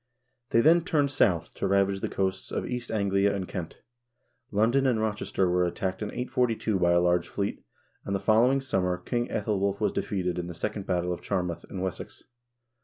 [0.49, 3.77] They then turned south to ravage the coasts of East Anglia and Kent.
[4.49, 7.63] London and Rochester were at tacked in 842 by a large fleet,
[8.03, 11.65] and the following summer King yEthel wulf was defeated in the second battle of Charmouth,
[11.69, 12.23] in Wessex.